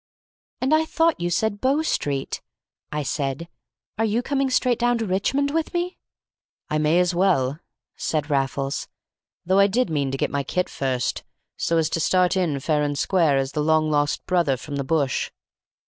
[0.61, 2.41] "And I thought you said Bow Street!"
[3.03, 4.01] said I.
[4.01, 5.99] "Are you coming straight down to Richmond with me?"
[6.71, 7.59] "I may as well,"
[7.95, 8.87] said Raffles,
[9.45, 11.23] "though I did mean to get my kit first,
[11.55, 14.83] so as to start in fair and square as the long lost brother from the
[14.83, 15.29] bush.